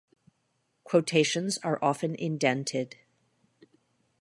[0.83, 2.95] Quotations are often indented.